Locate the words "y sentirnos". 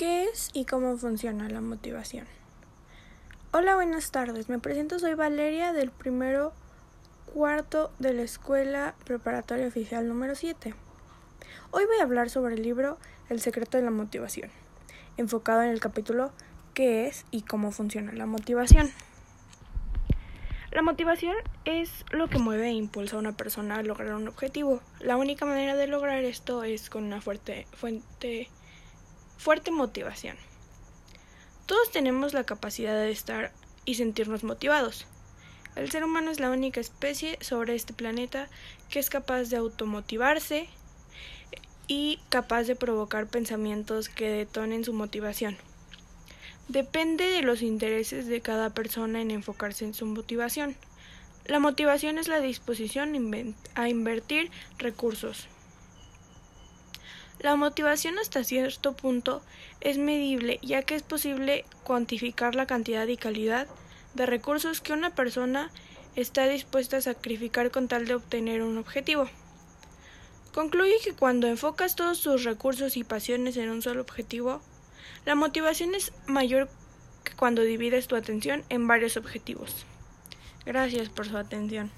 33.86-34.44